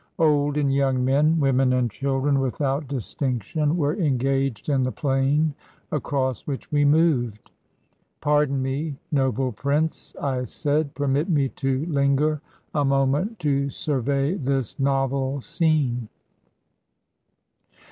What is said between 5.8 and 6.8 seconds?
across which